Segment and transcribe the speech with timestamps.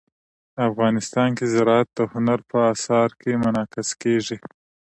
[0.69, 4.37] افغانستان کې زراعت د هنر په اثار کې منعکس کېږي.